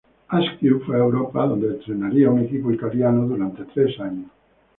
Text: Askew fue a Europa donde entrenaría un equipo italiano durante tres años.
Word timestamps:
Askew 0.31 0.79
fue 0.83 0.95
a 0.95 1.03
Europa 1.03 1.45
donde 1.45 1.67
entrenaría 1.67 2.31
un 2.31 2.39
equipo 2.41 2.71
italiano 2.71 3.27
durante 3.27 3.65
tres 3.65 3.99
años. 3.99 4.31